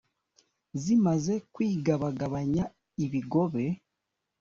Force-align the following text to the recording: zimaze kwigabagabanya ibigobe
zimaze 0.81 1.33
kwigabagabanya 1.53 2.63
ibigobe 3.05 3.65